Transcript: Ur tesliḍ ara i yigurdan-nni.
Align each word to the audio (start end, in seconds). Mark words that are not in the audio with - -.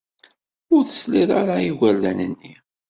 Ur 0.75 0.83
tesliḍ 0.85 1.29
ara 1.41 1.55
i 1.59 1.63
yigurdan-nni. 1.65 2.53